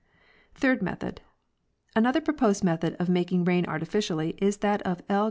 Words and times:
Third 0.55 0.81
Method.—Another 0.81 2.21
proposed 2.21 2.63
method 2.63 2.95
of 2.99 3.07
making 3.07 3.43
rain 3.45 3.67
arti 3.67 3.85
ficially 3.85 4.33
is 4.41 4.57
that 4.57 4.81
of 4.81 4.99
L. 5.07 5.19